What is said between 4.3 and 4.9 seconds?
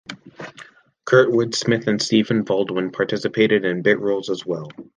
as well.